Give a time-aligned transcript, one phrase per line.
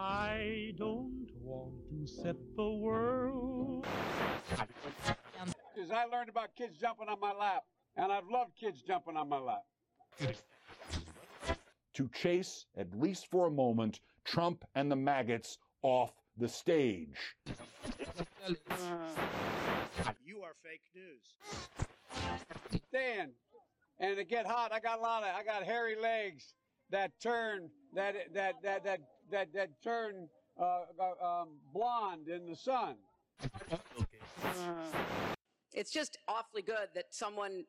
[0.00, 3.86] I don't want to set the world.
[5.74, 7.64] Because I learned about kids jumping on my lap,
[7.96, 9.64] and I've loved kids jumping on my lap.
[11.92, 17.36] to chase, at least for a moment, Trump and the maggots off the stage.
[20.24, 22.80] You are fake news.
[22.88, 23.32] Stand.
[23.98, 26.54] And to get hot, I got a lot of, I got hairy legs
[26.90, 32.56] that turn, that, that, that, that, that, that turn uh, uh, um, blonde in the
[32.56, 32.96] sun.
[35.72, 37.64] It's just awfully good that someone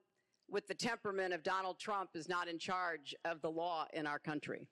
[0.50, 4.20] with the temperament of Donald Trump is not in charge of the law in our
[4.20, 4.68] country.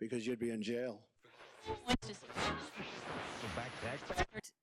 [0.00, 1.00] Because you'd be in jail.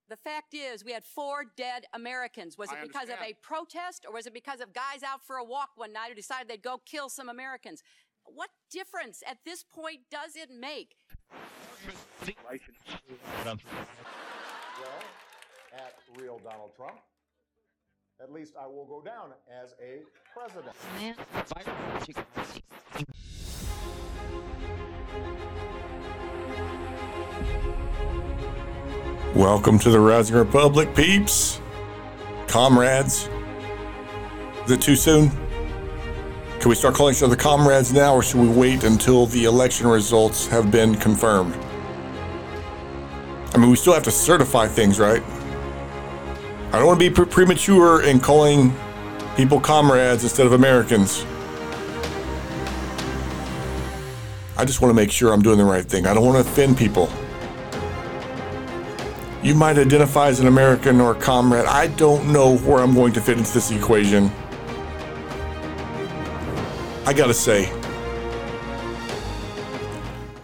[0.10, 2.58] The fact is, we had four dead Americans.
[2.58, 5.44] Was it because of a protest or was it because of guys out for a
[5.44, 7.82] walk one night who decided they'd go kill some Americans?
[8.26, 10.96] What difference at this point does it make?
[14.80, 15.00] Well,
[15.74, 17.00] at real Donald Trump,
[18.22, 20.02] at least I will go down as a
[20.34, 20.76] president.
[29.34, 31.60] Welcome to the Rising Republic, peeps,
[32.48, 33.30] comrades.
[34.66, 35.32] Is it too soon?
[36.62, 39.88] Can we start calling each other comrades now, or should we wait until the election
[39.88, 41.56] results have been confirmed?
[43.56, 45.24] I mean, we still have to certify things, right?
[46.72, 48.76] I don't want to be pre- premature in calling
[49.36, 51.26] people comrades instead of Americans.
[54.56, 56.06] I just want to make sure I'm doing the right thing.
[56.06, 57.12] I don't want to offend people.
[59.42, 61.66] You might identify as an American or a comrade.
[61.66, 64.32] I don't know where I'm going to fit into this equation.
[67.04, 67.72] I gotta say,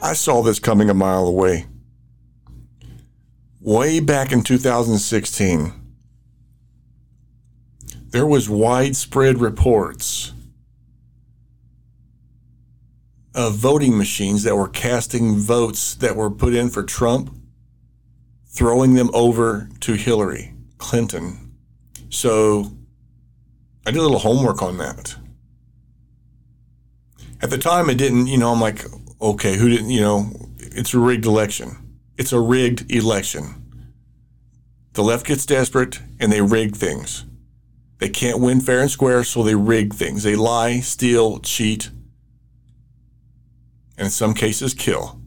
[0.02, 1.68] I saw this coming a mile away.
[3.62, 5.74] Way back in 2016,
[8.10, 10.34] there was widespread reports
[13.36, 17.36] of voting machines that were casting votes that were put in for Trump
[18.48, 21.56] throwing them over to Hillary Clinton.
[22.10, 22.72] So
[23.86, 25.16] I did a little homework on that.
[27.42, 28.86] At the time, it didn't, you know, I'm like,
[29.22, 31.98] okay, who didn't, you know, it's a rigged election.
[32.18, 33.64] It's a rigged election.
[34.94, 37.26] The left gets desperate and they rig things.
[38.00, 40.24] They can't win fair and square, so they rig things.
[40.24, 41.90] They lie, steal, cheat,
[43.98, 45.20] and in some cases, kill.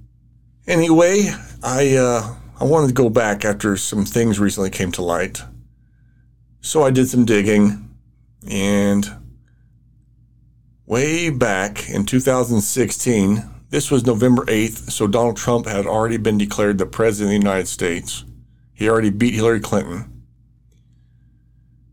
[0.66, 1.30] Anyway,
[1.62, 5.42] I, uh, I wanted to go back after some things recently came to light.
[6.60, 7.88] So I did some digging
[8.48, 9.10] and
[10.90, 16.78] way back in 2016, this was November 8th, so Donald Trump had already been declared
[16.78, 18.24] the president of the United States.
[18.74, 20.24] He already beat Hillary Clinton.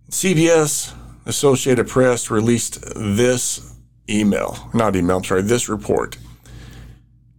[0.09, 0.96] CBS,
[1.28, 3.75] Associated Press, released this
[4.09, 6.18] email, not email, I'm sorry, this report.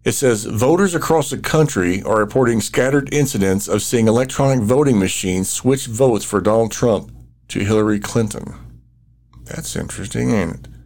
[0.05, 5.51] It says voters across the country are reporting scattered incidents of seeing electronic voting machines
[5.51, 7.11] switch votes for Donald Trump
[7.49, 8.55] to Hillary Clinton.
[9.43, 10.78] That's interesting, ain't it?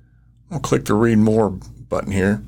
[0.52, 2.44] I'll click the read more button here.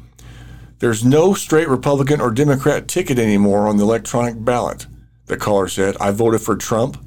[0.78, 4.86] There's no straight Republican or Democrat ticket anymore on the electronic ballot,
[5.26, 5.96] the caller said.
[5.98, 7.02] I voted for Trump.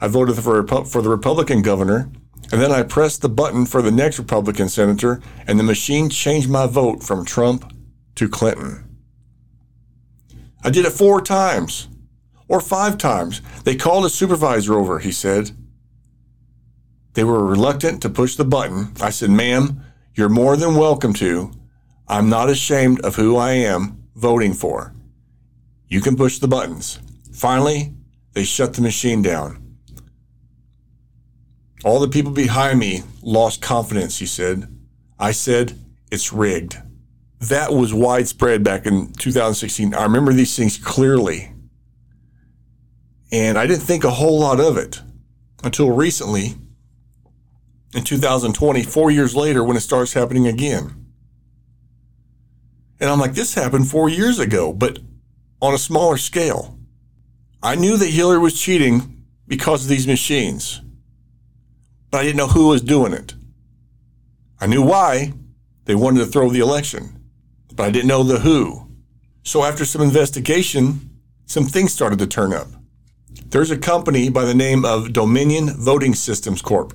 [0.00, 2.10] I voted for, for the Republican governor.
[2.50, 6.48] And then I pressed the button for the next Republican senator, and the machine changed
[6.48, 7.72] my vote from Trump
[8.14, 8.84] to Clinton.
[10.64, 11.88] I did it four times
[12.48, 13.42] or five times.
[13.64, 15.52] They called a supervisor over, he said.
[17.12, 18.94] They were reluctant to push the button.
[19.00, 19.84] I said, Ma'am,
[20.14, 21.52] you're more than welcome to.
[22.08, 24.94] I'm not ashamed of who I am voting for.
[25.88, 26.98] You can push the buttons.
[27.32, 27.94] Finally,
[28.32, 29.76] they shut the machine down.
[31.84, 34.68] All the people behind me lost confidence, he said.
[35.18, 35.78] I said,
[36.10, 36.76] It's rigged
[37.40, 39.94] that was widespread back in 2016.
[39.94, 41.52] I remember these things clearly.
[43.32, 45.00] And I didn't think a whole lot of it
[45.64, 46.56] until recently
[47.94, 51.06] in 2020, four years later, when it starts happening again.
[53.00, 54.98] And I'm like, this happened four years ago, but
[55.60, 56.78] on a smaller scale.
[57.62, 60.80] I knew that Hillary was cheating because of these machines,
[62.10, 63.34] but I didn't know who was doing it.
[64.60, 65.32] I knew why
[65.84, 67.20] they wanted to throw the election
[67.80, 68.88] but I didn't know the who.
[69.42, 72.66] So after some investigation, some things started to turn up.
[73.46, 76.92] There's a company by the name of Dominion Voting Systems Corp.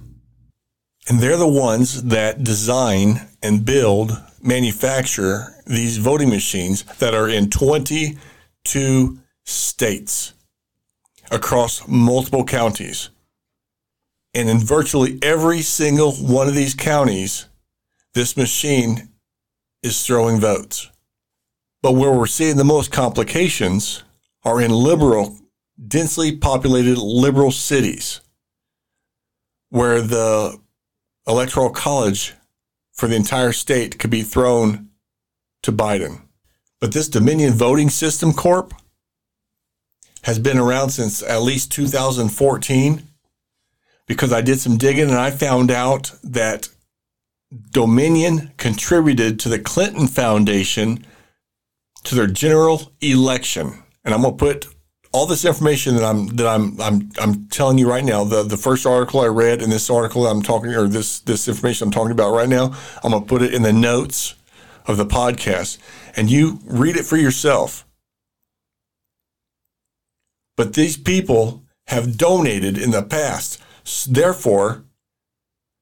[1.07, 4.11] And they're the ones that design and build,
[4.41, 10.33] manufacture these voting machines that are in 22 states
[11.31, 13.09] across multiple counties.
[14.33, 17.47] And in virtually every single one of these counties,
[18.13, 19.09] this machine
[19.83, 20.89] is throwing votes.
[21.81, 24.03] But where we're seeing the most complications
[24.43, 25.37] are in liberal,
[25.87, 28.21] densely populated liberal cities,
[29.69, 30.59] where the
[31.27, 32.33] electoral college
[32.93, 34.89] for the entire state could be thrown
[35.63, 36.21] to Biden.
[36.79, 38.73] But this Dominion Voting System Corp
[40.23, 43.03] has been around since at least 2014
[44.07, 46.69] because I did some digging and I found out that
[47.71, 51.05] Dominion contributed to the Clinton Foundation
[52.03, 53.83] to their general election.
[54.03, 54.74] And I'm going to put
[55.15, 58.57] all this information that I'm that I'm I'm I'm telling you right now, the the
[58.57, 62.11] first article I read and this article I'm talking or this this information I'm talking
[62.11, 64.35] about right now, I'm gonna put it in the notes
[64.85, 65.77] of the podcast
[66.17, 67.87] and you read it for yourself.
[70.57, 73.61] But these people have donated in the past.
[74.05, 74.83] Therefore,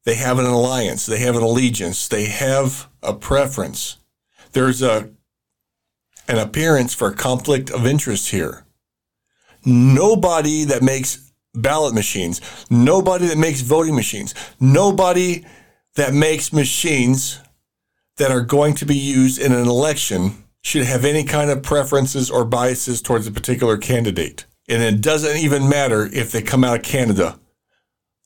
[0.04, 3.96] they have an alliance, they have an allegiance, they have a preference.
[4.52, 5.10] There's a
[6.28, 8.64] an appearance for conflict of interest here.
[9.64, 15.44] Nobody that makes ballot machines, nobody that makes voting machines, nobody
[15.94, 17.40] that makes machines
[18.16, 22.30] that are going to be used in an election should have any kind of preferences
[22.30, 24.46] or biases towards a particular candidate.
[24.68, 27.38] And it doesn't even matter if they come out of Canada,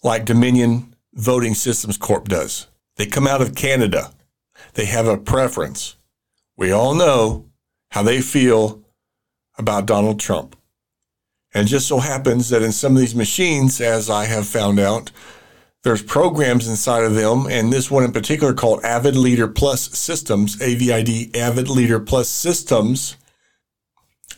[0.03, 2.69] like Dominion Voting Systems Corp does.
[2.97, 4.13] They come out of Canada.
[4.75, 5.97] They have a preference.
[6.57, 7.47] We all know
[7.91, 8.83] how they feel
[9.57, 10.57] about Donald Trump.
[11.55, 15.11] And just so happens that in some of these machines, as I have found out,
[15.83, 20.61] there's programs inside of them, and this one in particular called Avid Leader Plus Systems,
[20.61, 23.17] AVID Avid Leader Plus Systems.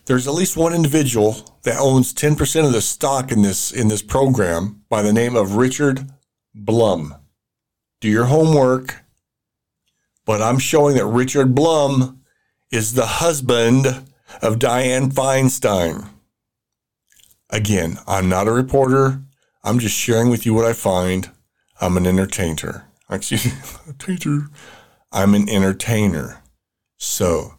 [0.04, 4.02] There's at least one individual that owns 10% of the stock in this in this
[4.02, 6.10] program by the name of Richard
[6.54, 7.14] Blum.
[8.00, 9.02] Do your homework,
[10.24, 12.20] but I'm showing that Richard Blum
[12.70, 13.86] is the husband
[14.42, 16.08] of Dianne Feinstein.
[17.50, 19.22] Again, I'm not a reporter.
[19.62, 21.30] I'm just sharing with you what I find.
[21.80, 22.86] I'm an entertainer.
[23.10, 23.52] Excuse me,
[23.98, 24.48] teacher.
[25.12, 26.42] I'm an entertainer.
[26.96, 27.54] So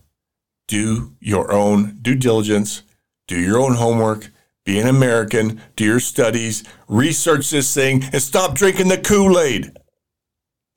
[0.68, 2.84] do your own due diligence,
[3.28, 4.32] do your own homework,
[4.64, 9.78] be an American, do your studies, research this thing, and stop drinking the Kool Aid.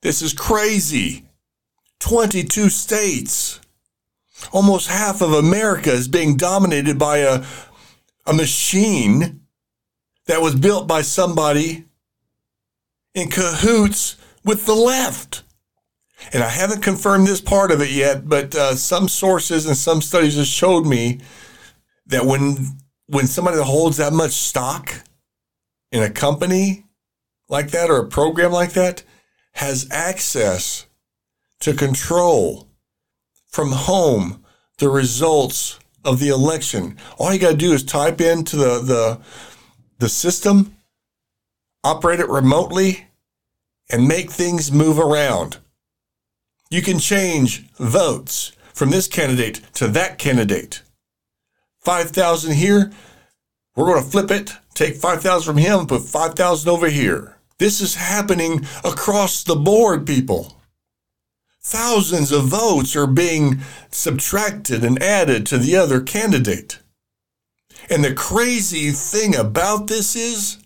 [0.01, 1.25] This is crazy.
[1.99, 3.61] 22 states.
[4.51, 7.45] Almost half of America is being dominated by a,
[8.25, 9.41] a machine
[10.25, 11.85] that was built by somebody
[13.13, 15.43] in cahoots with the left.
[16.33, 20.01] And I haven't confirmed this part of it yet, but uh, some sources and some
[20.01, 21.19] studies have showed me
[22.07, 22.57] that when
[23.07, 25.03] when somebody holds that much stock
[25.91, 26.85] in a company
[27.47, 29.03] like that or a program like that
[29.53, 30.87] has access
[31.59, 32.67] to control
[33.45, 34.43] from home
[34.79, 36.97] the results of the election.
[37.17, 39.19] All you got to do is type into the, the,
[39.99, 40.75] the system,
[41.83, 43.07] operate it remotely,
[43.89, 45.57] and make things move around.
[46.69, 50.81] You can change votes from this candidate to that candidate.
[51.79, 52.91] 5,000 here,
[53.75, 57.37] we're going to flip it, take 5,000 from him, put 5,000 over here.
[57.57, 60.59] This is happening across the board, people.
[61.67, 66.77] Thousands of votes are being subtracted and added to the other candidate.
[67.89, 70.59] And the crazy thing about this is,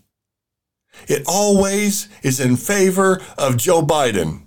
[1.07, 4.41] it always is in favor of Joe Biden.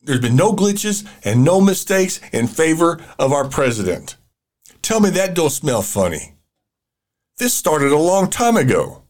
[0.00, 4.14] There's been no glitches and no mistakes in favor of our president.
[4.82, 6.36] Tell me that don't smell funny.
[7.38, 9.02] This started a long time ago.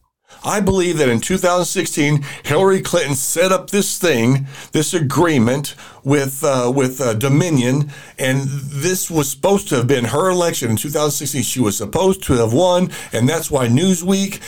[0.43, 6.71] I believe that in 2016, Hillary Clinton set up this thing, this agreement with uh,
[6.73, 11.41] with uh, Dominion, and this was supposed to have been her election in 2016.
[11.43, 14.39] She was supposed to have won, and that's why Newsweek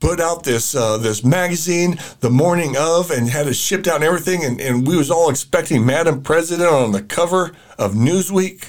[0.00, 4.04] put out this uh, this magazine the morning of and had it shipped out and
[4.04, 8.64] everything, and, and we was all expecting Madam President on the cover of Newsweek.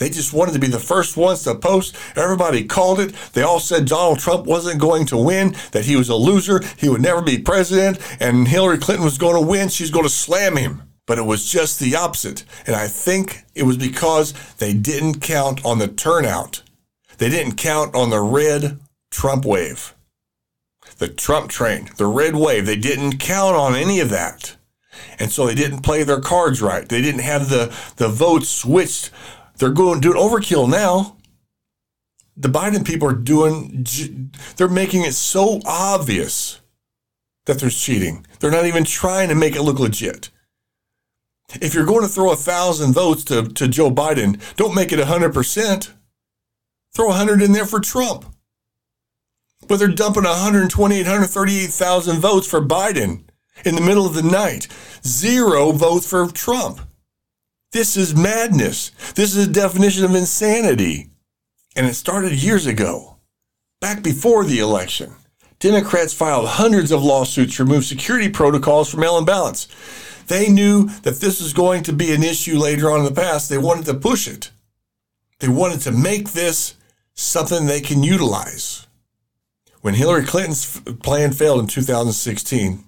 [0.00, 1.94] They just wanted to be the first ones to post.
[2.16, 3.14] Everybody called it.
[3.34, 6.88] They all said Donald Trump wasn't going to win, that he was a loser, he
[6.88, 9.68] would never be president, and Hillary Clinton was going to win.
[9.68, 10.82] She's going to slam him.
[11.06, 12.44] But it was just the opposite.
[12.66, 16.62] And I think it was because they didn't count on the turnout.
[17.18, 18.78] They didn't count on the red
[19.10, 19.94] Trump wave,
[20.96, 22.64] the Trump train, the red wave.
[22.64, 24.56] They didn't count on any of that.
[25.18, 26.88] And so they didn't play their cards right.
[26.88, 27.66] They didn't have the,
[27.96, 29.10] the votes switched
[29.60, 31.16] they're going doing overkill now.
[32.36, 33.86] the Biden people are doing,
[34.56, 36.60] they're making it so obvious
[37.44, 38.26] that there's cheating.
[38.38, 40.30] They're not even trying to make it look legit.
[41.60, 44.98] If you're going to throw a thousand votes to, to Joe Biden, don't make it
[44.98, 45.90] 100%.
[46.94, 48.24] Throw 100 in there for Trump.
[49.68, 53.24] But they're dumping 128, 138,000 votes for Biden
[53.64, 54.68] in the middle of the night.
[55.04, 56.80] Zero votes for Trump.
[57.72, 58.90] This is madness.
[59.14, 61.10] This is a definition of insanity.
[61.76, 63.18] And it started years ago,
[63.80, 65.12] back before the election.
[65.60, 69.68] Democrats filed hundreds of lawsuits to remove security protocols from mail in ballots.
[70.26, 73.48] They knew that this was going to be an issue later on in the past.
[73.48, 74.50] They wanted to push it.
[75.38, 76.74] They wanted to make this
[77.14, 78.86] something they can utilize.
[79.80, 82.84] When Hillary Clinton's plan failed in 2016,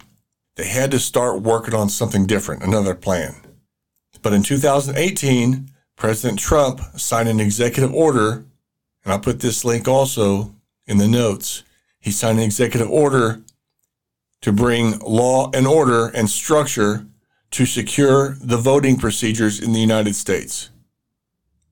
[0.56, 3.36] they had to start working on something different, another plan.
[4.22, 8.44] But in 2018, President Trump signed an executive order,
[9.04, 10.54] and I'll put this link also
[10.86, 11.64] in the notes.
[11.98, 13.42] He signed an executive order
[14.40, 17.06] to bring law and order and structure
[17.52, 20.70] to secure the voting procedures in the United States.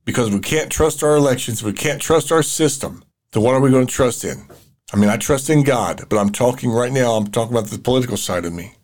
[0.04, 3.02] Because we can't trust our elections, we can't trust our system,
[3.32, 4.46] then what are we going to trust in?
[4.92, 7.78] I mean, I trust in God, but I'm talking right now, I'm talking about the
[7.78, 8.74] political side of me.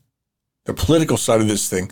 [0.64, 1.90] The political side of this thing.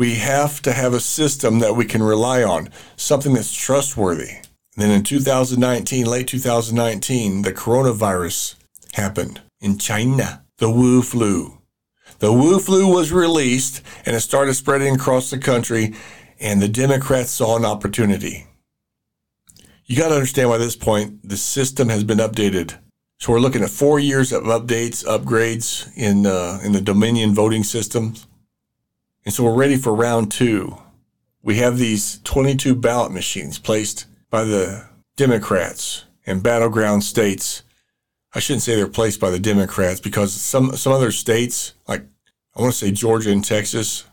[0.00, 4.30] We have to have a system that we can rely on, something that's trustworthy.
[4.30, 8.54] And then in 2019, late 2019, the coronavirus
[8.94, 11.58] happened in China, the Wu flu.
[12.18, 15.94] The Wu flu was released and it started spreading across the country,
[16.40, 18.46] and the Democrats saw an opportunity.
[19.84, 22.78] You got to understand by this point, the system has been updated.
[23.18, 27.64] So we're looking at four years of updates, upgrades in uh, in the Dominion voting
[27.64, 28.26] systems,
[29.24, 30.78] and so we're ready for round two.
[31.42, 37.62] We have these 22 ballot machines placed by the Democrats in battleground states.
[38.34, 42.04] I shouldn't say they're placed by the Democrats because some some other states, like
[42.54, 44.04] I want to say Georgia and Texas,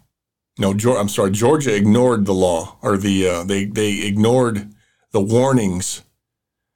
[0.58, 4.74] no, I'm sorry, Georgia ignored the law or the uh, they they ignored
[5.12, 6.04] the warnings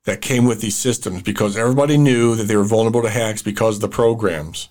[0.05, 3.75] that came with these systems because everybody knew that they were vulnerable to hacks because
[3.75, 4.69] of the programs.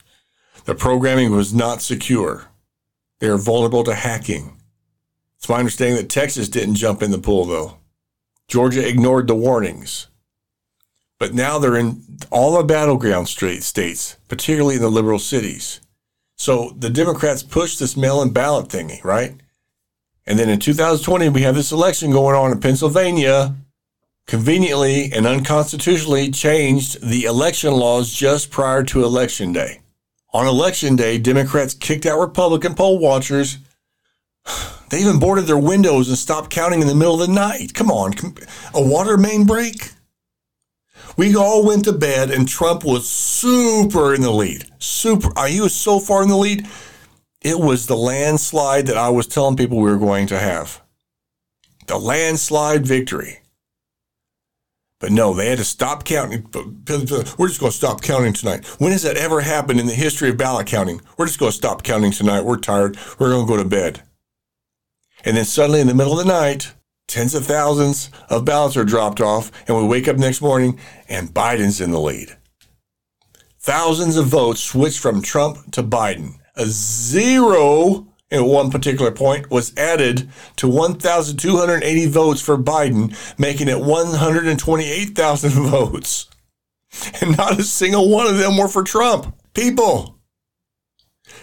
[0.65, 2.49] The programming was not secure.
[3.21, 4.57] They are vulnerable to hacking.
[5.39, 7.79] It's my understanding that Texas didn't jump in the pool, though.
[8.49, 10.09] Georgia ignored the warnings.
[11.19, 15.81] But now they're in all the battleground states, particularly in the liberal cities.
[16.37, 19.35] So the Democrats pushed this mail in ballot thingy, right?
[20.27, 23.55] And then in 2020, we have this election going on in Pennsylvania
[24.27, 29.80] conveniently and unconstitutionally changed the election laws just prior to Election Day.
[30.33, 33.59] On Election Day, Democrats kicked out Republican poll watchers.
[34.91, 37.75] They even boarded their windows and stopped counting in the middle of the night.
[37.75, 38.13] Come on,
[38.75, 39.93] a water main break?
[41.17, 44.65] We all went to bed and Trump was super in the lead.
[44.81, 45.31] Super.
[45.47, 46.67] He was so far in the lead.
[47.41, 50.83] It was the landslide that I was telling people we were going to have.
[51.87, 53.43] The landslide victory.
[55.01, 56.47] But no, they had to stop counting.
[57.39, 58.67] We're just going to stop counting tonight.
[58.79, 61.01] When has that ever happened in the history of ballot counting?
[61.17, 62.45] We're just going to stop counting tonight.
[62.45, 62.99] We're tired.
[63.19, 64.03] We're going to go to bed.
[65.25, 66.75] And then suddenly in the middle of the night,
[67.09, 70.79] tens of thousands of ballots are dropped off, and we wake up next morning
[71.09, 72.37] and Biden's in the lead.
[73.59, 76.35] Thousands of votes switched from Trump to Biden.
[76.57, 83.81] A zero at one particular point was added to 1,280 votes for Biden, making it
[83.81, 86.29] 128,000 votes.
[87.21, 89.37] And not a single one of them were for Trump.
[89.55, 90.19] People,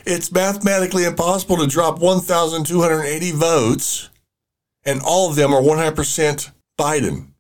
[0.06, 4.10] it's mathematically impossible to drop 1,280 votes,
[4.86, 7.32] and all of them are 100% Biden.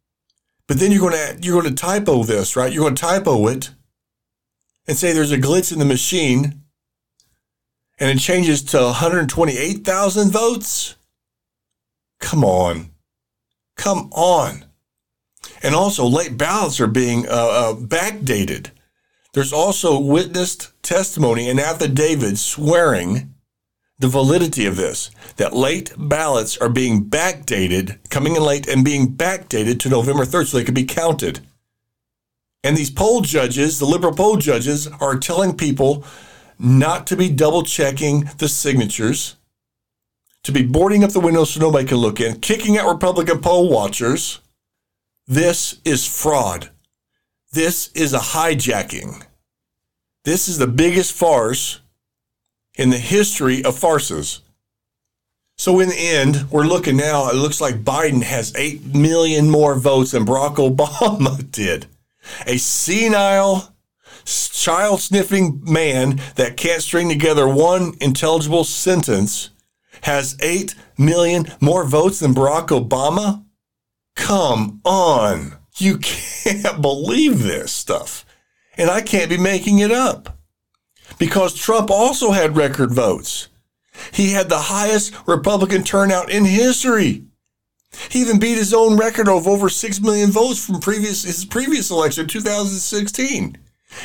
[0.67, 2.71] But then you're going to you're going to typo this, right?
[2.71, 3.71] You're going to typo it
[4.85, 6.63] and say there's a glitch in the machine
[7.99, 10.95] and it changes to 128,000 votes?
[12.19, 12.91] Come on.
[13.75, 14.65] Come on.
[15.63, 18.71] And also, late ballots are being uh, uh, backdated.
[19.33, 23.33] There's also witnessed testimony and affidavits swearing
[23.99, 29.07] the validity of this, that late ballots are being backdated, coming in late and being
[29.15, 31.39] backdated to November 3rd so they could be counted.
[32.63, 36.03] And these poll judges, the liberal poll judges, are telling people
[36.59, 39.35] not to be double checking the signatures,
[40.43, 43.69] to be boarding up the windows so nobody can look in, kicking out Republican poll
[43.69, 44.39] watchers.
[45.27, 46.69] This is fraud.
[47.51, 49.23] This is a hijacking.
[50.23, 51.79] This is the biggest farce
[52.75, 54.41] in the history of farces.
[55.57, 59.73] So, in the end, we're looking now, it looks like Biden has 8 million more
[59.73, 61.87] votes than Barack Obama did.
[62.45, 63.73] A senile,
[64.27, 69.51] child sniffing man that can't string together one intelligible sentence
[70.01, 73.45] has 8 million more votes than Barack Obama?
[74.15, 75.55] Come on.
[75.77, 78.25] You can't believe this stuff.
[78.77, 80.37] And I can't be making it up.
[81.17, 83.47] Because Trump also had record votes.
[84.11, 87.23] He had the highest Republican turnout in history.
[88.09, 91.89] He even beat his own record of over 6 million votes from previous his previous
[91.89, 93.57] election, 2016.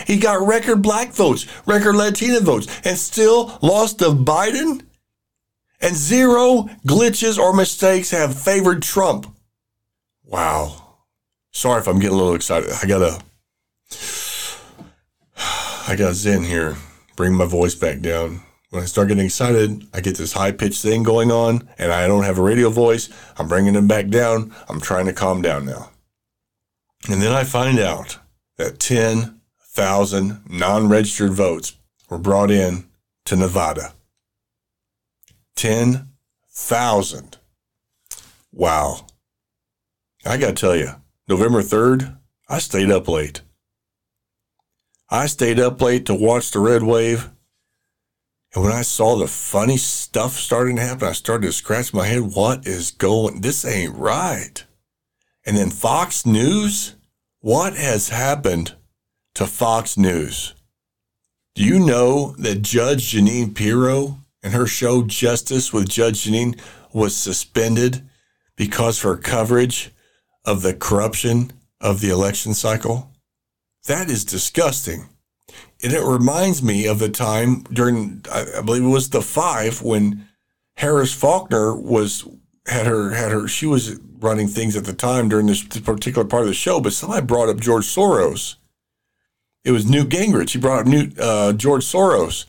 [0.07, 4.83] He got record black votes, record Latina votes, and still lost to Biden?
[5.81, 9.27] And zero glitches or mistakes have favored Trump.
[10.25, 10.99] Wow.
[11.51, 12.71] Sorry if I'm getting a little excited.
[12.83, 13.21] I gotta
[15.89, 16.77] I gotta zen here.
[17.17, 18.41] Bring my voice back down.
[18.71, 22.07] When I start getting excited, I get this high pitched thing going on, and I
[22.07, 23.11] don't have a radio voice.
[23.37, 24.55] I'm bringing it back down.
[24.69, 25.91] I'm trying to calm down now.
[27.11, 28.19] And then I find out
[28.57, 29.42] that 10,000
[29.77, 31.77] non registered votes
[32.09, 32.85] were brought in
[33.25, 33.95] to Nevada.
[35.57, 37.39] 10,000.
[38.53, 39.07] Wow.
[40.25, 40.91] I got to tell you,
[41.29, 43.41] November 3rd, I stayed up late.
[45.09, 47.31] I stayed up late to watch the red wave.
[48.55, 52.07] And when I saw the funny stuff starting to happen, I started to scratch my
[52.07, 52.35] head.
[52.35, 53.41] What is going?
[53.41, 54.65] This ain't right.
[55.47, 56.95] And then Fox News?
[57.41, 58.75] What has happened
[59.35, 60.55] to Fox News?
[61.55, 66.59] Do you know that Judge Jeanine Pirro and her show Justice with Judge Jeanine
[66.93, 68.09] was suspended
[68.57, 69.91] because of her coverage
[70.45, 73.11] of the corruption of the election cycle?
[73.87, 75.09] That is disgusting.
[75.83, 80.29] And it reminds me of the time during, I believe it was the five, when
[80.77, 82.27] Harris Faulkner was
[82.67, 86.43] had her had her she was running things at the time during this particular part
[86.43, 88.57] of the show, but somebody brought up George Soros.
[89.65, 90.51] It was Newt Gingrich.
[90.51, 92.47] He brought up Newt, uh, George Soros,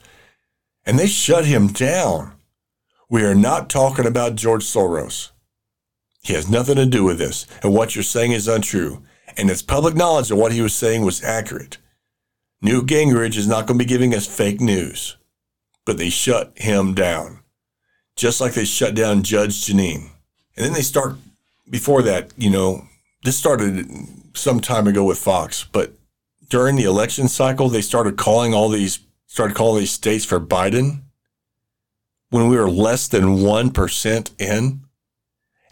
[0.85, 2.33] and they shut him down.
[3.09, 5.29] We are not talking about George Soros.
[6.23, 9.03] He has nothing to do with this, and what you're saying is untrue.
[9.37, 11.77] And it's public knowledge that what he was saying was accurate.
[12.61, 15.17] Newt Gingrich is not going to be giving us fake news,
[15.85, 17.39] but they shut him down,
[18.15, 20.09] just like they shut down Judge Jeanine.
[20.55, 21.15] And then they start,
[21.69, 22.87] before that, you know,
[23.23, 23.85] this started
[24.33, 25.93] some time ago with Fox, but
[26.53, 31.01] during the election cycle, they started calling all these, started calling these states for Biden
[32.29, 34.81] when we were less than 1% in.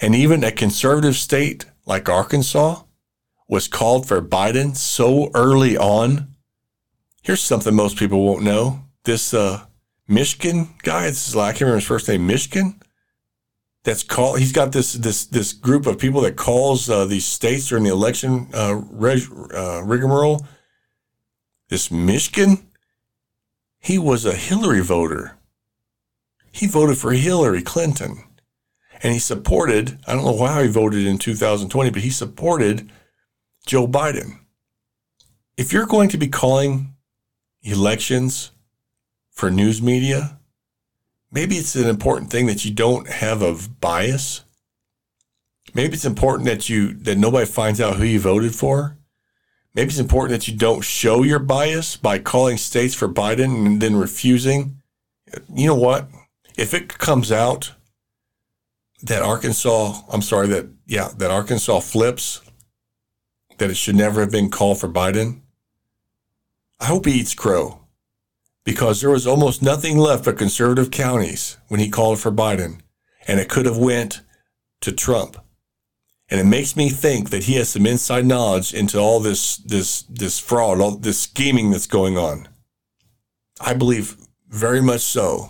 [0.01, 2.81] And even a conservative state like Arkansas
[3.47, 6.33] was called for Biden so early on.
[7.21, 8.79] Here's something most people won't know.
[9.03, 9.65] This uh,
[10.09, 12.81] Mishkin guy, this is, I can't remember his first name, Mishkin.
[13.83, 14.39] That's called.
[14.39, 17.91] He's got this this this group of people that calls uh, these states during the
[17.91, 19.21] election uh, reg,
[19.53, 20.43] uh, rigmarole.
[21.71, 22.65] This Mishkin,
[23.79, 25.37] he was a Hillary voter.
[26.51, 28.25] He voted for Hillary Clinton,
[29.01, 29.97] and he supported.
[30.05, 32.91] I don't know how he voted in 2020, but he supported
[33.65, 34.39] Joe Biden.
[35.55, 36.93] If you're going to be calling
[37.63, 38.51] elections
[39.29, 40.39] for news media,
[41.31, 44.43] maybe it's an important thing that you don't have a bias.
[45.73, 48.97] Maybe it's important that you that nobody finds out who you voted for.
[49.73, 53.81] Maybe it's important that you don't show your bias by calling states for Biden and
[53.81, 54.81] then refusing.
[55.53, 56.09] You know what?
[56.57, 57.73] If it comes out
[59.03, 62.41] that Arkansas, I'm sorry that yeah, that Arkansas flips
[63.57, 65.41] that it should never have been called for Biden,
[66.79, 67.81] I hope he eats crow
[68.63, 72.81] because there was almost nothing left but conservative counties when he called for Biden,
[73.27, 74.21] and it could have went
[74.81, 75.37] to Trump.
[76.31, 80.03] And it makes me think that he has some inside knowledge into all this this
[80.03, 82.47] this fraud, all this scheming that's going on.
[83.59, 84.15] I believe
[84.47, 85.49] very much so.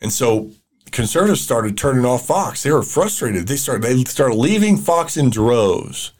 [0.00, 0.50] And so
[0.90, 2.62] conservatives started turning off Fox.
[2.62, 3.46] They were frustrated.
[3.46, 6.12] They started they started leaving Fox in droves.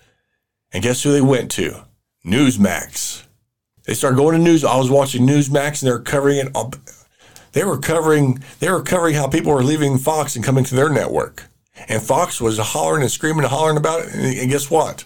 [0.70, 1.84] And guess who they went to?
[2.26, 3.24] Newsmax.
[3.84, 4.64] They started going to news.
[4.64, 6.54] I was watching Newsmax, and they're covering it.
[7.52, 8.44] They were covering.
[8.60, 11.47] They were covering how people were leaving Fox and coming to their network.
[11.86, 14.14] And Fox was hollering and screaming and hollering about it.
[14.14, 15.04] And guess what?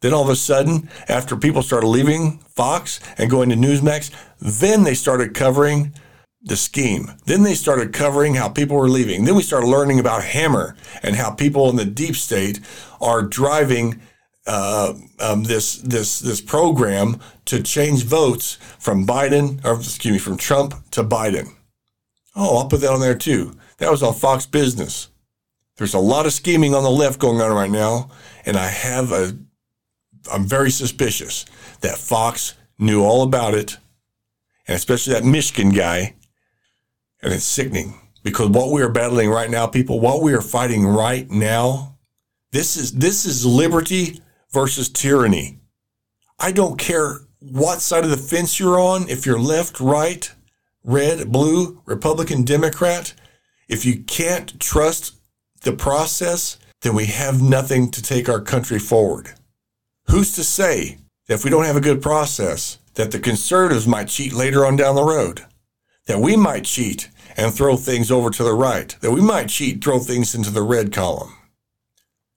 [0.00, 4.84] Then all of a sudden, after people started leaving Fox and going to Newsmax, then
[4.84, 5.92] they started covering
[6.40, 7.12] the scheme.
[7.26, 9.24] Then they started covering how people were leaving.
[9.24, 12.60] Then we started learning about Hammer and how people in the deep state
[13.00, 14.00] are driving
[14.46, 20.38] uh, um, this this this program to change votes from Biden or excuse me from
[20.38, 21.54] Trump to Biden.
[22.34, 23.54] Oh, I'll put that on there too.
[23.78, 25.08] That was on Fox Business.
[25.78, 28.10] There's a lot of scheming on the left going on right now,
[28.44, 29.38] and I have a
[30.30, 31.46] I'm very suspicious
[31.80, 33.78] that Fox knew all about it,
[34.66, 36.16] and especially that Mishkin guy.
[37.22, 40.86] And it's sickening because what we are battling right now, people, what we are fighting
[40.86, 41.96] right now,
[42.52, 44.20] this is this is liberty
[44.52, 45.60] versus tyranny.
[46.38, 50.30] I don't care what side of the fence you're on, if you're left, right,
[50.84, 53.14] red, blue, Republican, Democrat.
[53.68, 55.17] If you can't trust
[55.68, 59.34] the process, then we have nothing to take our country forward.
[60.06, 64.08] Who's to say that if we don't have a good process, that the conservatives might
[64.08, 65.44] cheat later on down the road?
[66.06, 68.96] That we might cheat and throw things over to the right?
[69.00, 71.34] That we might cheat, throw things into the red column?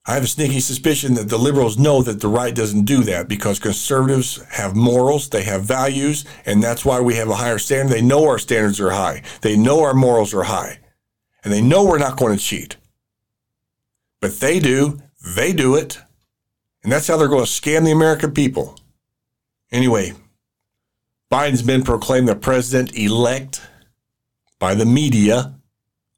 [0.04, 3.28] I have a sneaky suspicion that the liberals know that the right doesn't do that
[3.28, 7.94] because conservatives have morals, they have values, and that's why we have a higher standard.
[7.94, 10.80] They know our standards are high, they know our morals are high,
[11.44, 12.76] and they know we're not going to cheat.
[14.22, 15.00] But they do,
[15.34, 15.98] they do it,
[16.84, 18.78] and that's how they're going to scam the American people.
[19.72, 20.12] Anyway,
[21.30, 23.60] Biden's been proclaimed the president elect
[24.60, 25.56] by the media.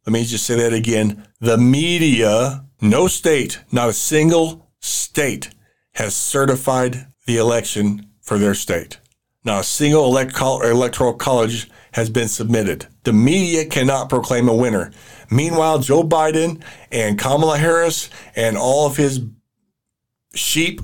[0.06, 1.26] Let me just say that again.
[1.40, 5.48] The media, no state, not a single state
[5.94, 8.98] has certified the election for their state.
[9.44, 12.86] Not a single elect- electoral college has been submitted.
[13.04, 14.90] The media cannot proclaim a winner.
[15.34, 19.20] Meanwhile, Joe Biden and Kamala Harris and all of his
[20.32, 20.80] sheep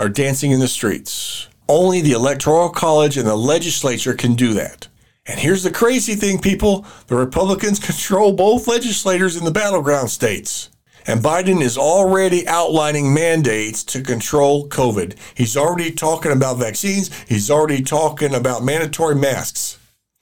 [0.00, 1.46] are dancing in the streets.
[1.68, 4.88] Only the Electoral College and the legislature can do that.
[5.26, 10.70] And here's the crazy thing, people the Republicans control both legislators in the battleground states.
[11.06, 15.16] And Biden is already outlining mandates to control COVID.
[15.36, 17.10] He's already talking about vaccines.
[17.28, 19.78] He's already talking about mandatory masks.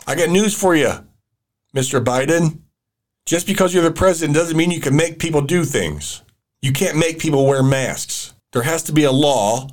[0.06, 0.92] I got news for you,
[1.74, 2.04] Mr.
[2.04, 2.60] Biden.
[3.26, 6.22] Just because you're the president doesn't mean you can make people do things.
[6.62, 8.34] You can't make people wear masks.
[8.52, 9.68] There has to be a law,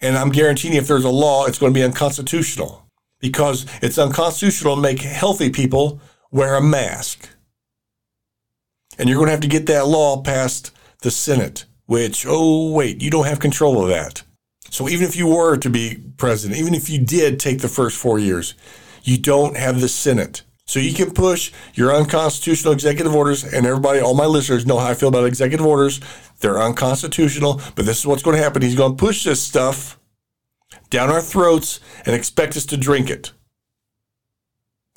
[0.00, 2.84] and I'm guaranteeing if there's a law, it's going to be unconstitutional
[3.20, 6.00] because it's unconstitutional to make healthy people
[6.32, 7.28] wear a mask.
[8.98, 13.00] And you're going to have to get that law past the Senate, which, oh, wait,
[13.02, 14.22] you don't have control of that.
[14.70, 17.96] So even if you were to be president, even if you did take the first
[17.96, 18.54] four years,
[19.04, 20.42] you don't have the Senate.
[20.66, 24.88] So you can push your unconstitutional executive orders, and everybody, all my listeners know how
[24.88, 26.00] I feel about executive orders.
[26.40, 28.62] They're unconstitutional, but this is what's going to happen.
[28.62, 29.98] He's going to push this stuff
[30.90, 33.32] down our throats and expect us to drink it.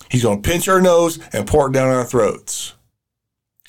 [0.09, 2.73] He's going to pinch our nose and pour it down our throats.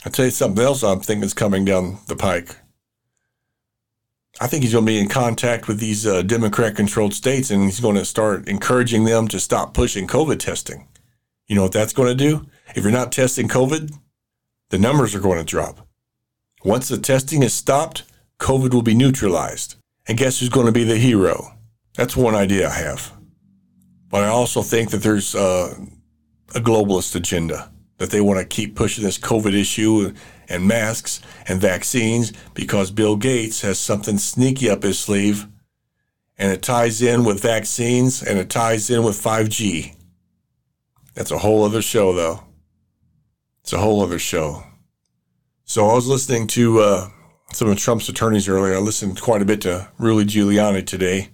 [0.05, 2.57] I'll tell you something else I'm thinking is coming down the pike.
[4.41, 7.65] I think he's going to be in contact with these uh, Democrat controlled states and
[7.65, 10.89] he's going to start encouraging them to stop pushing COVID testing.
[11.51, 12.47] You know what that's going to do?
[12.77, 13.93] If you're not testing COVID,
[14.69, 15.85] the numbers are going to drop.
[16.63, 18.05] Once the testing is stopped,
[18.39, 19.75] COVID will be neutralized.
[20.07, 21.59] And guess who's going to be the hero?
[21.97, 23.13] That's one idea I have.
[24.09, 25.75] But I also think that there's uh,
[26.55, 30.15] a globalist agenda that they want to keep pushing this COVID issue
[30.49, 35.49] and masks and vaccines because Bill Gates has something sneaky up his sleeve
[36.39, 39.97] and it ties in with vaccines and it ties in with 5G.
[41.15, 42.45] That's a whole other show, though.
[43.63, 44.65] It's a whole other show.
[45.65, 47.09] So I was listening to uh,
[47.53, 48.75] some of Trump's attorneys earlier.
[48.75, 51.29] I listened quite a bit to Rudy Giuliani today,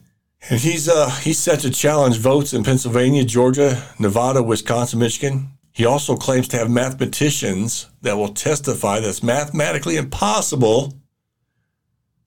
[0.50, 5.50] and he's uh, he's set to challenge votes in Pennsylvania, Georgia, Nevada, Wisconsin, Michigan.
[5.72, 10.94] He also claims to have mathematicians that will testify that it's mathematically impossible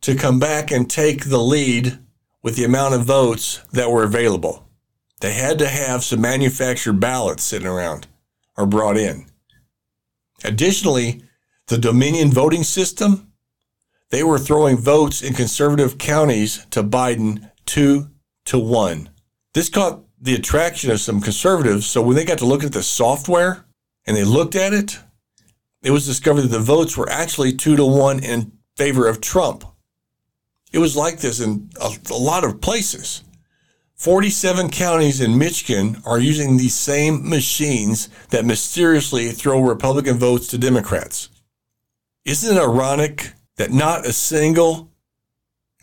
[0.01, 1.97] to come back and take the lead
[2.41, 4.68] with the amount of votes that were available.
[5.21, 8.08] They had to have some manufactured ballots sitting around
[8.58, 9.25] or brought in.
[10.43, 11.21] Additionally,
[11.67, 13.32] the Dominion voting system,
[14.10, 18.10] they were throwing votes in conservative counties to Biden two
[18.45, 19.10] to one.
[19.53, 21.86] This caught the attraction of some conservatives.
[21.86, 23.65] So when they got to look at the software
[24.05, 24.99] and they looked at it,
[25.84, 29.63] it was discovered that the votes were actually two to one in favor of Trump.
[30.71, 33.23] It was like this in a, a lot of places.
[33.99, 40.57] 47 counties in Michigan are using these same machines that mysteriously throw Republican votes to
[40.57, 41.27] Democrats.
[42.23, 44.89] Isn't it ironic that not a single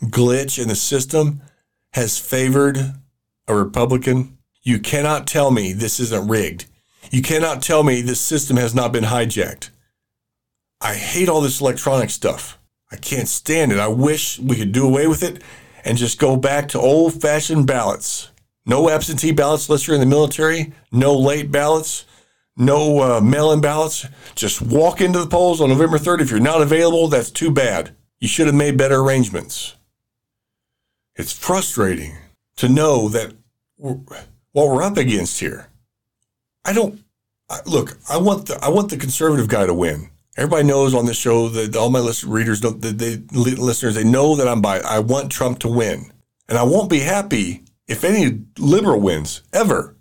[0.05, 1.43] glitch in the system
[1.93, 2.95] has favored
[3.47, 4.39] a Republican?
[4.63, 6.65] You cannot tell me this isn't rigged.
[7.11, 9.69] You cannot tell me this system has not been hijacked.
[10.81, 12.57] I hate all this electronic stuff.
[12.91, 13.77] I can't stand it.
[13.77, 15.43] I wish we could do away with it
[15.87, 18.31] and just go back to old fashioned ballots.
[18.65, 22.05] No absentee ballots unless you're in the military, no late ballots,
[22.57, 24.05] no uh, mail in ballots.
[24.35, 26.21] Just walk into the polls on November 3rd.
[26.21, 27.95] If you're not available, that's too bad.
[28.19, 29.75] You should have made better arrangements.
[31.15, 32.17] It's frustrating
[32.57, 33.33] to know that
[33.77, 33.99] we're,
[34.51, 35.69] what we're up against here.
[36.65, 37.01] I don't
[37.65, 37.97] look.
[38.09, 40.09] I want the I want the conservative guy to win.
[40.37, 44.47] Everybody knows on this show that all my list, readers, they, listeners, they know that
[44.47, 44.63] I'm.
[44.63, 46.11] I want Trump to win,
[46.47, 49.95] and I won't be happy if any liberal wins ever.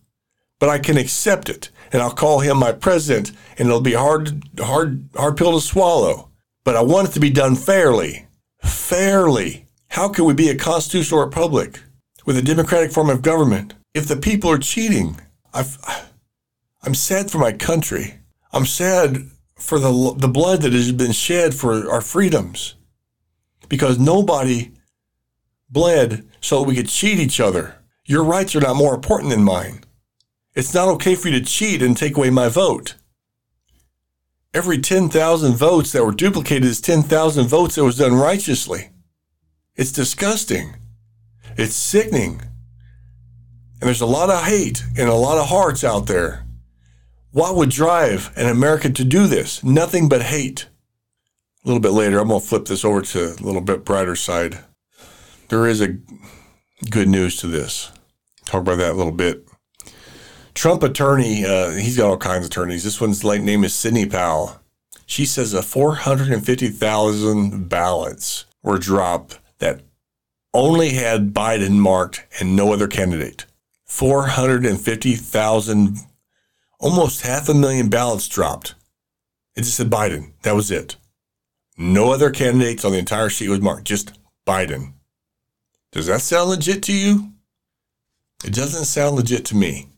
[0.59, 4.43] But I can accept it, and I'll call him my president, and it'll be hard,
[4.59, 6.31] hard, hard pill to swallow.
[6.65, 8.27] But I want it to be done fairly,
[8.63, 9.67] fairly.
[9.89, 11.81] How can we be a constitutional republic
[12.25, 15.19] with a democratic form of government if the people are cheating?
[15.55, 15.79] I've,
[16.83, 18.21] I'm sad for my country.
[18.53, 22.75] I'm sad for the, the blood that has been shed for our freedoms
[23.69, 24.73] because nobody
[25.69, 27.77] bled so we could cheat each other.
[28.05, 29.83] Your rights are not more important than mine.
[30.55, 32.95] It's not okay for you to cheat and take away my vote.
[34.55, 38.91] Every 10,000 votes that were duplicated is 10,000 votes that was done righteously.
[39.75, 40.77] It's disgusting.
[41.57, 42.41] It's sickening.
[43.81, 46.46] And there's a lot of hate and a lot of hearts out there
[47.37, 49.63] what would drive an American to do this?
[49.63, 50.69] Nothing but hate.
[51.63, 54.17] A little bit later, I'm going to flip this over to a little bit brighter
[54.17, 54.61] side.
[55.49, 55.99] There is a
[56.89, 57.93] good news to this.
[58.47, 59.47] Talk about that a little bit.
[60.55, 62.85] Trump attorney, uh, he's got all kinds of attorneys.
[62.85, 64.59] This one's like name is Sidney Powell.
[65.05, 69.83] She says a 450,000 ballots were dropped that
[70.55, 73.45] only had Biden marked and no other candidate.
[73.85, 75.99] 450,000
[76.79, 78.75] almost half a million ballots dropped.
[79.55, 80.33] It just said Biden.
[80.43, 80.97] That was it.
[81.79, 84.95] No other candidates on the entire sheet was marked, just Biden.
[85.93, 87.33] Does that sound legit to you?
[88.45, 89.89] It doesn't sound legit to me.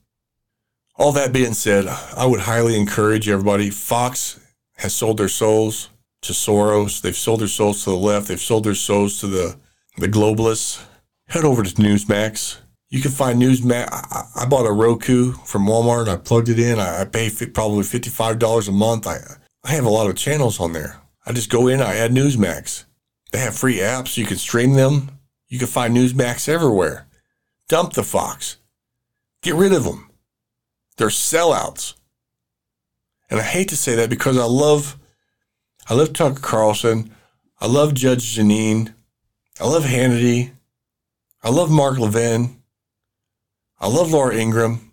[0.96, 3.70] All that being said, I would highly encourage everybody.
[3.70, 4.40] Fox
[4.78, 5.90] has sold their souls
[6.22, 7.00] to Soros.
[7.00, 8.28] They've sold their souls to the left.
[8.28, 9.56] They've sold their souls to the,
[9.96, 10.84] the globalists.
[11.28, 12.58] Head over to Newsmax.
[12.90, 13.88] You can find Newsmax.
[13.92, 16.08] I, I bought a Roku from Walmart.
[16.08, 16.78] I plugged it in.
[16.78, 19.06] I, I pay probably $55 a month.
[19.06, 19.18] I,
[19.64, 21.02] I have a lot of channels on there.
[21.26, 22.84] I just go in, I add Newsmax.
[23.32, 24.16] They have free apps.
[24.16, 25.10] You can stream them.
[25.48, 27.06] You can find Newsmax everywhere.
[27.68, 28.56] Dump the Fox.
[29.42, 30.10] Get rid of them.
[30.96, 31.94] They're sellouts.
[33.30, 34.98] And I hate to say that because I love,
[35.88, 37.14] I love Tucker Carlson.
[37.60, 38.94] I love Judge Jeanine.
[39.60, 40.52] I love Hannity.
[41.42, 42.57] I love Mark Levin.
[43.80, 44.92] I love Laura Ingraham.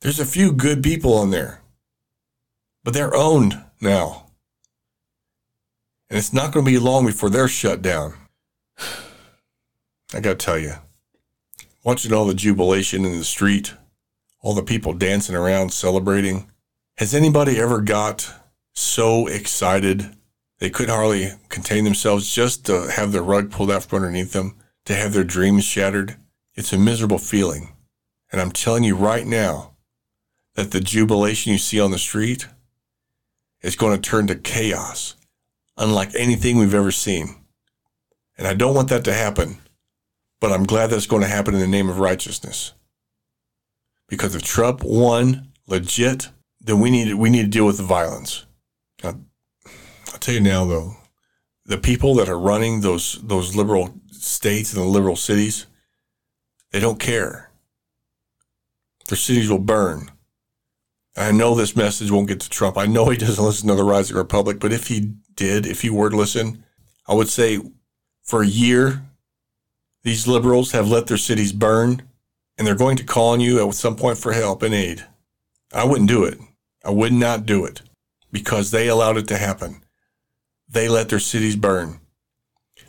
[0.00, 1.60] There's a few good people on there,
[2.84, 4.26] but they're owned now.
[6.08, 8.14] And it's not going to be long before they're shut down.
[8.78, 10.74] I got to tell you,
[11.82, 13.74] watching all the jubilation in the street,
[14.40, 16.50] all the people dancing around celebrating,
[16.98, 18.30] has anybody ever got
[18.72, 20.14] so excited
[20.58, 24.56] they couldn't hardly contain themselves just to have their rug pulled out from underneath them,
[24.84, 26.16] to have their dreams shattered?
[26.54, 27.74] It's a miserable feeling.
[28.30, 29.76] And I'm telling you right now
[30.54, 32.48] that the jubilation you see on the street
[33.62, 35.14] is going to turn to chaos,
[35.76, 37.36] unlike anything we've ever seen.
[38.36, 39.58] And I don't want that to happen,
[40.40, 42.72] but I'm glad that's going to happen in the name of righteousness.
[44.08, 46.28] Because if Trump won legit,
[46.60, 48.46] then we need we need to deal with the violence.
[49.02, 49.20] Now,
[50.12, 50.96] I'll tell you now though,
[51.64, 55.66] the people that are running those those liberal states and the liberal cities,
[56.72, 57.50] they don't care.
[59.08, 60.10] Their cities will burn.
[61.16, 62.78] I know this message won't get to Trump.
[62.78, 65.90] I know he doesn't listen to the Rising Republic, but if he did, if he
[65.90, 66.64] were to listen,
[67.06, 67.60] I would say
[68.22, 69.02] for a year,
[70.02, 72.02] these liberals have let their cities burn
[72.56, 75.04] and they're going to call on you at some point for help and aid.
[75.72, 76.38] I wouldn't do it.
[76.84, 77.82] I would not do it
[78.30, 79.82] because they allowed it to happen.
[80.68, 82.00] They let their cities burn.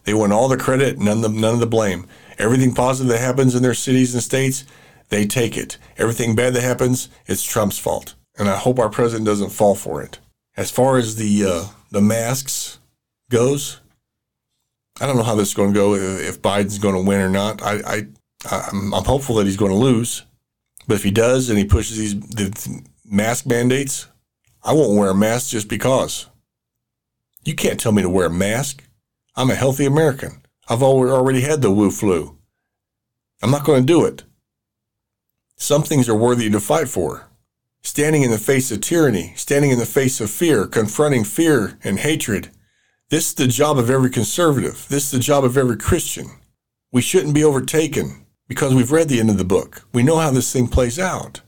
[0.06, 2.08] They want all the credit, none of the, none of the blame.
[2.38, 4.66] Everything positive that happens in their cities and states,
[5.10, 5.78] they take it.
[5.98, 8.16] Everything bad that happens, it's Trump's fault.
[8.38, 10.20] And I hope our president doesn't fall for it.
[10.58, 12.80] As far as the uh, the masks
[13.30, 13.80] goes,
[15.00, 15.96] I don't know how this is going to go.
[15.96, 18.08] If Biden's going to win or not, I, I
[18.50, 20.24] I'm, I'm hopeful that he's going to lose.
[20.88, 24.08] But if he does and he pushes these the mask mandates,
[24.64, 26.28] I won't wear a mask just because.
[27.46, 28.84] You can't tell me to wear a mask.
[29.36, 30.43] I'm a healthy American.
[30.70, 32.38] I've already had the Wu flu.
[33.42, 34.24] I'm not going to do it.
[35.58, 37.30] Some things are worthy to fight for.
[37.82, 42.00] Standing in the face of tyranny, standing in the face of fear, confronting fear and
[42.00, 42.50] hatred.
[43.10, 44.88] This is the job of every conservative.
[44.88, 46.28] This is the job of every Christian.
[46.94, 49.86] We shouldn't be overtaken because we've read the end of the book.
[49.94, 51.42] We know how this thing plays out.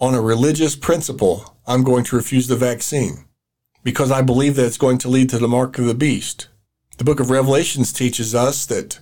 [0.00, 3.26] On a religious principle, I'm going to refuse the vaccine
[3.84, 6.48] because I believe that it's going to lead to the mark of the beast.
[6.96, 9.00] The book of Revelations teaches us that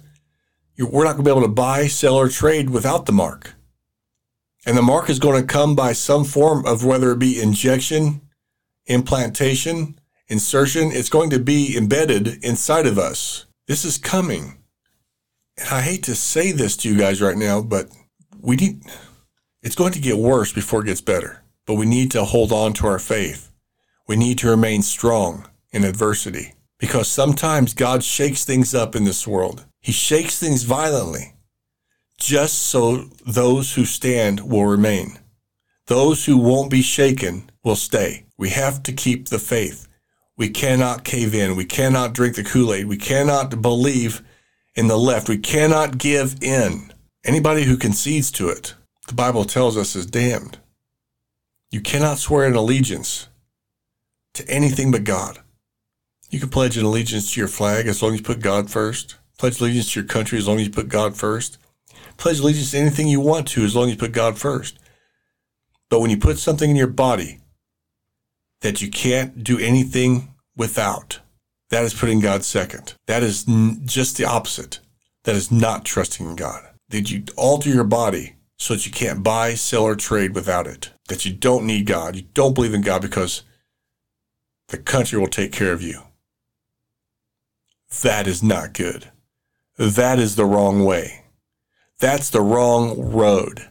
[0.79, 3.55] We're not going to be able to buy, sell, or trade without the mark.
[4.65, 8.23] And the mark is going to come by some form of whether it be injection,
[8.87, 10.91] implantation, insertion.
[10.91, 13.45] It's going to be embedded inside of us.
[13.69, 14.59] This is coming.
[15.59, 17.91] And I hate to say this to you guys right now, but
[18.41, 18.85] we need,
[19.63, 21.43] it's going to get worse before it gets better.
[21.67, 23.53] But we need to hold on to our faith.
[24.09, 29.25] We need to remain strong in adversity because sometimes God shakes things up in this
[29.25, 29.67] world.
[29.81, 31.35] He shakes things violently
[32.19, 35.21] just so those who stand will remain.
[35.87, 38.27] Those who won't be shaken will stay.
[38.37, 39.87] We have to keep the faith.
[40.37, 41.55] We cannot cave in.
[41.55, 42.87] We cannot drink the Kool Aid.
[42.87, 44.21] We cannot believe
[44.75, 45.29] in the left.
[45.29, 46.93] We cannot give in.
[47.25, 48.75] Anybody who concedes to it,
[49.07, 50.59] the Bible tells us, is damned.
[51.71, 53.29] You cannot swear an allegiance
[54.35, 55.39] to anything but God.
[56.33, 59.17] You can pledge an allegiance to your flag as long as you put God first.
[59.39, 61.59] Pledge allegiance to your country as long as you put God first.
[62.17, 64.79] Pledge allegiance to anything you want to as long as you put God first.
[65.91, 67.41] But when you put something in your body
[68.63, 71.21] that you can't do anything without,
[71.69, 72.95] that is putting God second.
[73.07, 74.81] That is n- just the opposite.
[75.25, 76.63] That is not trusting in God.
[76.89, 80.93] That you alter your body so that you can't buy, sell, or trade without it.
[81.09, 82.17] That you don't need God.
[82.17, 83.43] You don't believe in God because
[84.69, 86.01] the country will take care of you.
[88.01, 89.11] That is not good.
[89.77, 91.25] That is the wrong way.
[92.01, 93.69] That's the wrong road.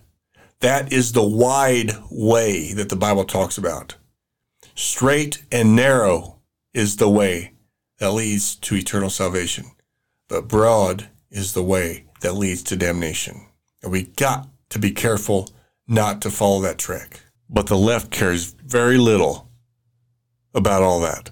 [0.59, 3.95] That is the wide way that the Bible talks about.
[4.75, 6.39] Straight and narrow
[6.73, 7.53] is the way
[7.97, 9.65] that leads to eternal salvation,
[10.29, 13.47] but broad is the way that leads to damnation.
[13.81, 15.49] And we got to be careful
[15.87, 17.21] not to follow that trick.
[17.49, 19.49] But the left cares very little
[20.53, 21.31] about all that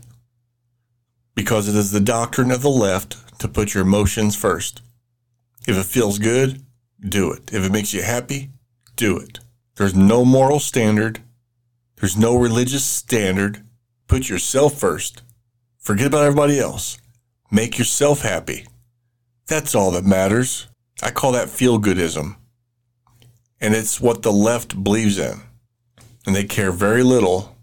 [1.39, 4.81] because it is the doctrine of the left to put your emotions first.
[5.65, 6.65] If it feels good,
[7.01, 7.53] do it.
[7.53, 8.49] If it makes you happy,
[8.97, 9.39] do it.
[9.77, 11.21] There's no moral standard.
[11.95, 13.63] There's no religious standard.
[14.09, 15.21] Put yourself first.
[15.77, 16.97] Forget about everybody else.
[17.49, 18.67] Make yourself happy.
[19.47, 20.67] That's all that matters.
[21.01, 22.35] I call that feel goodism.
[23.61, 25.39] And it's what the left believes in.
[26.25, 27.55] And they care very little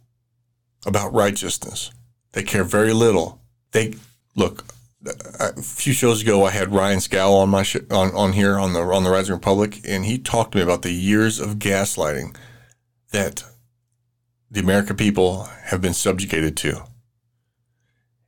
[0.86, 1.90] about righteousness.
[2.32, 3.42] They care very little.
[3.76, 3.92] They
[4.34, 4.64] look.
[5.38, 8.72] A few shows ago, I had Ryan Scow on my sh- on on here on
[8.72, 12.34] the on the Rising Republic, and he talked to me about the years of gaslighting
[13.12, 13.44] that
[14.50, 16.84] the American people have been subjugated to.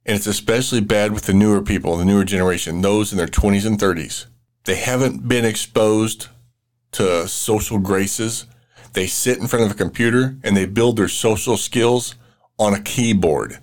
[0.04, 3.64] And it's especially bad with the newer people, the newer generation, those in their 20s
[3.64, 4.26] and 30s.
[4.64, 6.28] They haven't been exposed
[6.92, 8.44] to social graces.
[8.92, 12.16] They sit in front of a computer and they build their social skills
[12.58, 13.60] on a keyboard.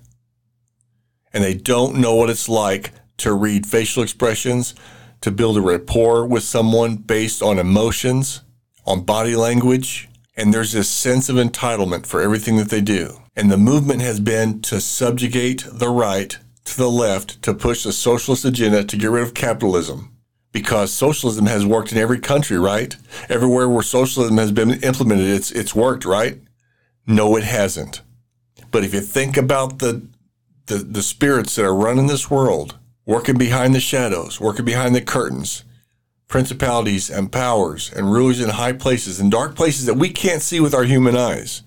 [1.36, 4.74] And they don't know what it's like to read facial expressions,
[5.20, 8.40] to build a rapport with someone based on emotions,
[8.86, 10.08] on body language.
[10.38, 13.22] And there's this sense of entitlement for everything that they do.
[13.36, 17.92] And the movement has been to subjugate the right to the left to push the
[17.92, 20.16] socialist agenda to get rid of capitalism.
[20.54, 22.96] Because socialism has worked in every country, right?
[23.28, 26.40] Everywhere where socialism has been implemented, it's, it's worked, right?
[27.06, 28.04] No, it hasn't.
[28.72, 30.08] But if you think about the,
[30.68, 35.02] the, the spirits that are running this world, working behind the shadows, working behind the
[35.02, 35.64] curtains,
[36.28, 40.60] principalities and powers and rulers in high places and dark places that we can't see
[40.60, 41.62] with our human eyes,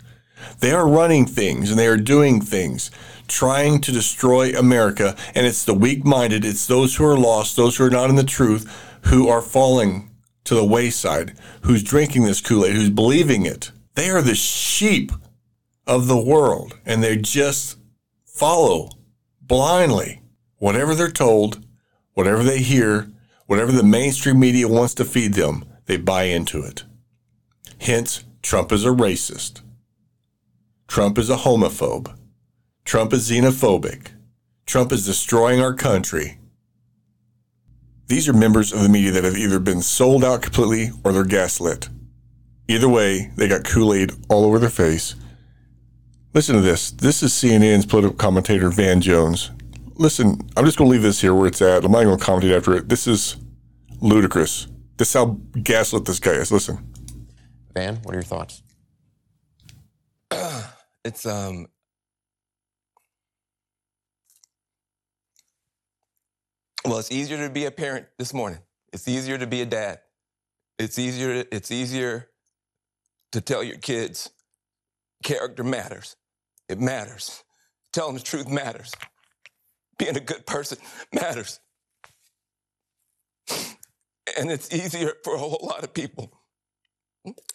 [0.61, 2.91] they are running things and they are doing things,
[3.27, 5.17] trying to destroy America.
[5.35, 8.17] And it's the weak minded, it's those who are lost, those who are not in
[8.17, 8.71] the truth,
[9.07, 10.11] who are falling
[10.45, 13.71] to the wayside, who's drinking this Kool Aid, who's believing it.
[13.95, 15.13] They are the sheep
[15.87, 17.78] of the world and they're just
[18.39, 18.89] follow
[19.43, 20.23] blindly
[20.59, 21.65] whatever they're told,
[22.15, 23.11] whatever they hear,
[23.47, 26.85] whatever the mainstream media wants to feed them, they buy into it.
[27.81, 29.63] Hence, Trump is a racist.
[30.87, 32.17] Trump is a homophobe.
[32.85, 34.13] Trump is xenophobic.
[34.67, 36.39] Trump is destroying our country.
[38.07, 41.25] These are members of the media that have either been sold out completely or they're
[41.25, 41.89] gaslit.
[42.69, 45.15] Either way, they got Kool Aid all over their face.
[46.35, 46.91] Listen to this.
[46.91, 49.51] This is CNN's political commentator, Van Jones.
[49.95, 51.85] Listen, I'm just going to leave this here where it's at.
[51.85, 52.89] I'm not going to commentate after it.
[52.89, 53.37] This is
[54.01, 54.69] ludicrous.
[54.99, 56.53] This is how gaslit this guy is.
[56.53, 56.93] Listen.
[57.75, 58.63] Van, what are your thoughts?
[61.05, 61.67] it's um
[66.85, 68.59] well it's easier to be a parent this morning
[68.93, 70.01] it's easier to be a dad
[70.79, 72.29] it's easier it's easier
[73.33, 74.31] to tell your kids
[75.23, 76.17] character matters
[76.69, 77.45] it matters
[77.93, 78.93] telling the truth matters
[79.99, 80.79] being a good person
[81.13, 81.61] matters
[84.37, 86.33] and it's easier for a whole lot of people.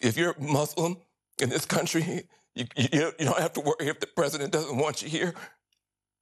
[0.00, 0.96] If you're Muslim
[1.40, 5.02] in this country, you, you, you don't have to worry if the president doesn't want
[5.02, 5.34] you here.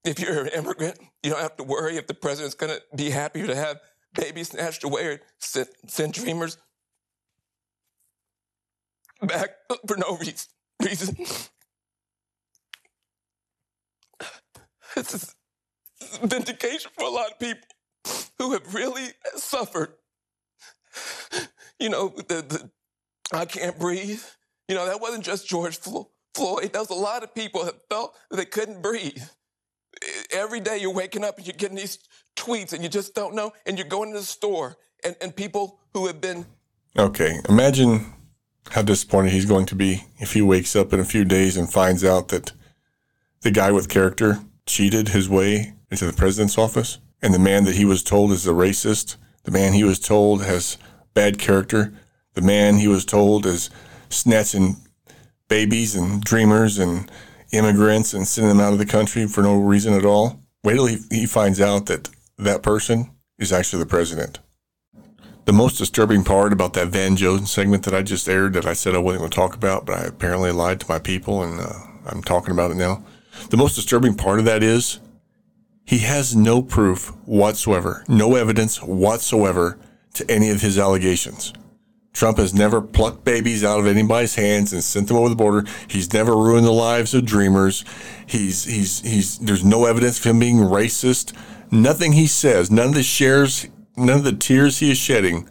[0.05, 3.11] If you're an immigrant, you don't have to worry if the president's going to be
[3.11, 3.79] happy to have
[4.15, 6.59] babies snatched away or send, send dreamers
[9.23, 9.51] back
[9.87, 11.17] for no reason.
[14.97, 17.67] This is vindication for a lot of people
[18.39, 19.95] who have really suffered.
[21.79, 22.71] You know, the, the
[23.33, 24.23] I can't breathe.
[24.69, 26.73] You know, that wasn't just George Floyd.
[26.73, 29.23] That was a lot of people that felt that they couldn't breathe.
[30.33, 31.99] Every day you're waking up and you're getting these
[32.37, 35.79] tweets and you just don't know, and you're going to the store and, and people
[35.95, 36.47] who have been.
[36.99, 38.13] Okay, imagine
[38.71, 41.73] how disappointed he's going to be if he wakes up in a few days and
[41.73, 42.53] finds out that
[43.43, 47.77] the guy with character cheated his way into the president's office, and the man that
[47.77, 50.79] he was told is a racist, the man he was told has
[51.15, 51.93] bad character,
[52.35, 53.71] the man he was told is
[54.09, 54.77] snatching
[55.49, 57.11] babies and dreamers and
[57.53, 60.41] immigrants and sending them out of the country for no reason at all.
[60.65, 62.09] Wait till he, he finds out that
[62.39, 64.39] that person is actually the president.
[65.45, 68.75] The most disturbing part about that Van Jones segment that I just aired that I
[68.75, 71.61] said I wasn't going to talk about, but I apparently lied to my people and
[71.61, 71.73] uh,
[72.07, 73.05] I'm talking about it now.
[73.51, 75.01] The most disturbing part of that is
[75.85, 79.79] he has no proof whatsoever, no evidence whatsoever
[80.15, 81.53] to any of his allegations.
[82.13, 85.65] Trump has never plucked babies out of anybody's hands and sent them over the border.
[85.89, 87.85] He's never ruined the lives of dreamers.
[88.27, 91.33] He's he's he's there's no evidence of him being racist.
[91.71, 93.67] Nothing he says, none of the shares,
[93.97, 95.49] none of the tears he is shedding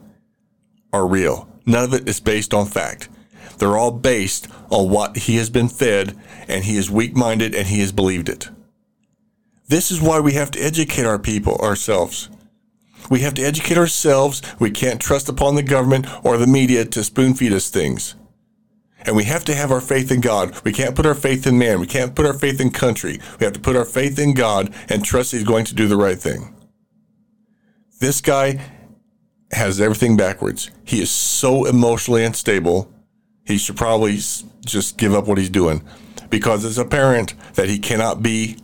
[0.94, 1.50] are real.
[1.66, 3.10] None of it is based on fact.
[3.58, 6.16] They're all based on what he has been fed
[6.52, 8.50] and he is weak-minded and he has believed it.
[9.68, 12.30] This is why we have to educate our people ourselves.
[13.10, 14.42] We have to educate ourselves.
[14.60, 18.16] We can't trust upon the government or the media to spoon feed us things.
[19.04, 20.62] And we have to have our faith in God.
[20.64, 21.80] We can't put our faith in man.
[21.80, 23.20] We can't put our faith in country.
[23.40, 25.98] We have to put our faith in God and trust He's going to do the
[25.98, 26.54] right thing.
[28.00, 28.62] This guy
[29.52, 30.70] has everything backwards.
[30.84, 32.92] He is so emotionally unstable.
[33.46, 34.20] He should probably
[34.66, 35.82] just give up what he's doing
[36.32, 38.58] because it's apparent that he cannot be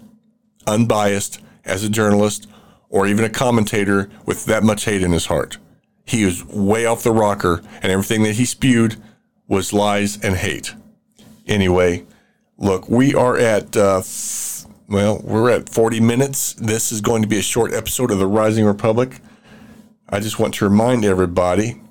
[0.66, 2.48] unbiased as a journalist
[2.90, 5.58] or even a commentator with that much hate in his heart.
[6.06, 8.96] He was way off the rocker, and everything that he spewed
[9.48, 10.74] was lies and hate.
[11.46, 12.06] Anyway,
[12.58, 14.02] look, we are at, uh,
[14.88, 16.54] well, we're at 40 minutes.
[16.54, 19.20] This is going to be a short episode of The Rising Republic.
[20.10, 21.82] I just want to remind everybody